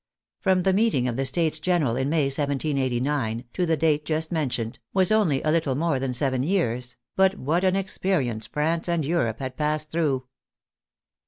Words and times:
From 0.39 0.63
the 0.63 0.73
meeting 0.73 1.07
of 1.07 1.15
the 1.15 1.27
States 1.27 1.59
General 1.59 1.95
in 1.95 2.09
May, 2.09 2.23
1789, 2.25 2.73
to 2.73 2.73
END 2.73 3.45
OF 3.45 3.45
THE 3.53 3.65
FRENCH 3.67 3.69
REVOLUTION 3.69 3.69
107 3.69 3.69
the 3.69 3.77
date 3.77 4.05
just 4.07 4.31
mentioned, 4.31 4.79
was 4.95 5.11
only 5.11 5.43
a 5.43 5.51
little 5.51 5.75
more 5.75 5.99
than 5.99 6.11
seven 6.11 6.41
years, 6.41 6.97
but 7.15 7.37
what 7.37 7.63
an 7.63 7.75
experience 7.75 8.47
France 8.47 8.89
and 8.89 9.05
Europe 9.05 9.37
had 9.37 9.55
passed 9.55 9.91
through. 9.91 10.23